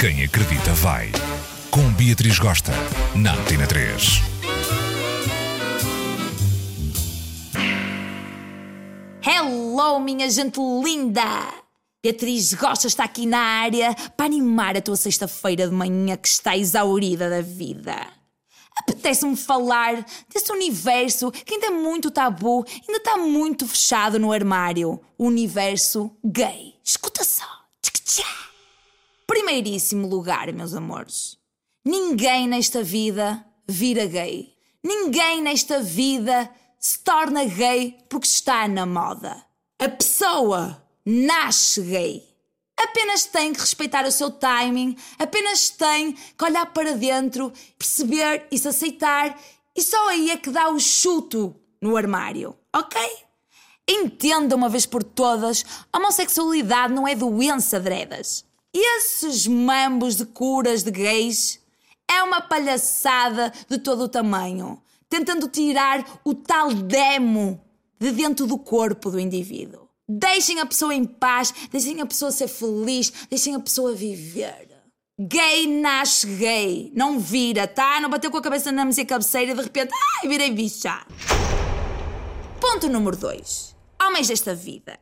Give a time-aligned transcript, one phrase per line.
[0.00, 1.12] Quem acredita vai.
[1.70, 2.72] Com Beatriz Gosta,
[3.14, 4.22] na Antena 3.
[9.22, 11.52] Hello, minha gente linda!
[12.02, 16.56] Beatriz Gosta está aqui na área para animar a tua sexta-feira de manhã que está
[16.56, 17.94] exaurida da vida.
[18.78, 24.98] Apetece-me falar desse universo que ainda é muito tabu, ainda está muito fechado no armário.
[25.18, 26.76] O universo gay.
[26.82, 27.10] Escuta.
[29.30, 31.38] Primeiríssimo lugar, meus amores.
[31.84, 34.52] Ninguém nesta vida vira gay.
[34.82, 39.40] Ninguém nesta vida se torna gay porque está na moda.
[39.78, 42.28] A pessoa nasce gay.
[42.76, 48.58] Apenas tem que respeitar o seu timing, apenas tem que olhar para dentro, perceber e
[48.58, 49.40] se aceitar,
[49.76, 53.00] e só aí é que dá o chuto no armário, ok?
[53.88, 58.49] Entenda uma vez por todas: a homossexualidade não é doença dredas.
[58.72, 61.60] Esses mambos de curas de gays
[62.08, 67.60] é uma palhaçada de todo o tamanho, tentando tirar o tal demo
[67.98, 69.88] de dentro do corpo do indivíduo.
[70.08, 74.68] Deixem a pessoa em paz, deixem a pessoa ser feliz, deixem a pessoa viver.
[75.20, 78.00] Gay nasce gay, não vira, tá?
[78.00, 81.04] Não bateu com a cabeça na minha cabeceira e de repente, ai, virei bicha.
[82.60, 83.76] Ponto número 2.
[84.00, 84.98] Homens desta vida.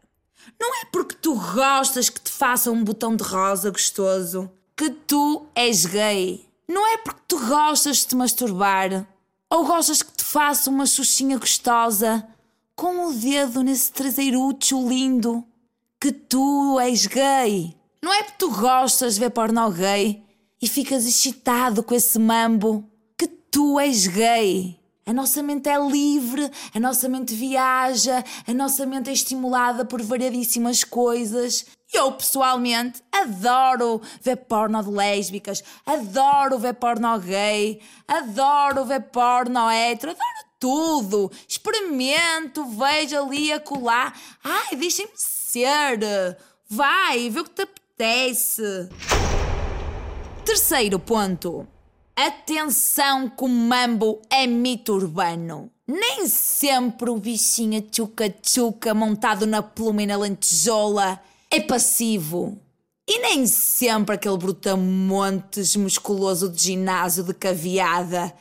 [0.60, 5.46] Não é porque tu gostas que te façam um botão de rosa gostoso que tu
[5.54, 6.48] és gay.
[6.68, 9.06] Não é porque tu gostas de te masturbar
[9.50, 12.26] ou gostas que te façam uma xuxinha gostosa
[12.76, 15.44] com o dedo nesse traseirucho lindo
[16.00, 17.74] que tu és gay.
[18.00, 20.22] Não é porque tu gostas de ver porno gay
[20.62, 24.77] e ficas excitado com esse mambo que tu és gay.
[25.08, 30.02] A nossa mente é livre, a nossa mente viaja, a nossa mente é estimulada por
[30.02, 31.64] variadíssimas coisas.
[31.90, 40.12] Eu, pessoalmente, adoro ver porno de lésbicas, adoro ver porno gay, adoro ver porno hétero,
[40.12, 41.32] adoro tudo.
[41.48, 44.12] Experimento, vejo ali, acolá.
[44.44, 46.36] Ai, deixem-me ser.
[46.68, 48.90] Vai, vê o que te apetece.
[50.44, 51.66] Terceiro ponto.
[52.20, 55.70] Atenção que o mambo é mito urbano.
[55.86, 62.60] Nem sempre o bichinho tchuca-tchuca montado na pluma e na lentejola é passivo.
[63.06, 68.34] E nem sempre aquele brutamontes musculoso de ginásio de caveada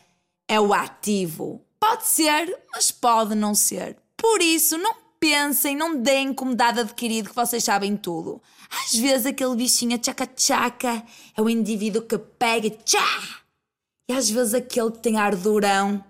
[0.47, 1.61] é o ativo.
[1.79, 3.95] Pode ser, mas pode não ser.
[4.17, 8.41] Por isso, não pensem, não deem como dado adquirido que vocês sabem tudo.
[8.83, 11.03] Às vezes aquele bichinho tchaca-tchaca
[11.37, 13.45] é o indivíduo que pega tchá!
[14.09, 16.01] E às vezes aquele que tem ar durão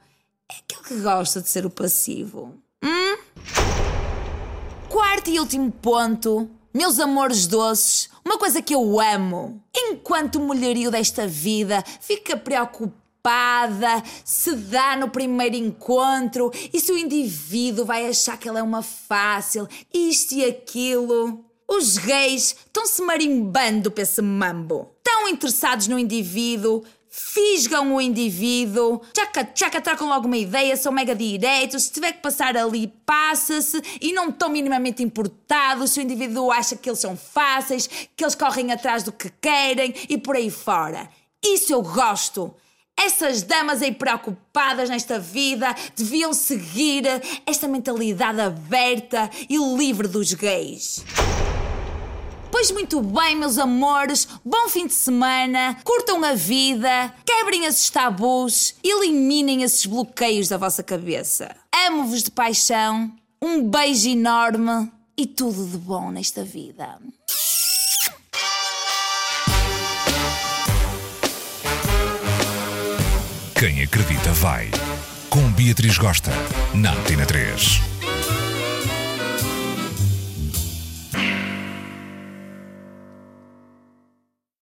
[0.47, 2.53] é aquele que gosta de ser o passivo.
[2.83, 3.17] Hum?
[4.87, 9.63] Quarto e último ponto, meus amores doces, uma coisa que eu amo.
[9.75, 16.97] Enquanto o mulherio desta vida fica preocupada se dá no primeiro encontro e se o
[16.97, 21.43] indivíduo vai achar que ela é uma fácil, isto e aquilo.
[21.67, 24.89] Os gays estão-se marimbando para esse mambo.
[25.03, 26.83] Tão interessados no indivíduo
[27.19, 32.21] fisgam o indivíduo, tchaca, tchaca, trocam logo uma ideia, são mega diretos, se tiver que
[32.21, 37.17] passar ali, passa-se e não estão minimamente importados, se o indivíduo acha que eles são
[37.17, 41.09] fáceis, que eles correm atrás do que querem e por aí fora.
[41.43, 42.53] Isso eu gosto.
[42.95, 47.03] Essas damas aí preocupadas nesta vida deviam seguir
[47.47, 51.03] esta mentalidade aberta e livre dos gays.
[52.57, 58.73] Pois muito bem, meus amores, bom fim de semana, curtam a vida, quebrem esses tabus,
[58.83, 61.55] eliminem esses bloqueios da vossa cabeça.
[61.85, 66.97] Amo-vos de paixão, um beijo enorme e tudo de bom nesta vida.
[73.53, 74.71] Quem acredita vai.
[75.29, 76.31] Com Beatriz Gosta,
[76.73, 77.96] na Antena 3.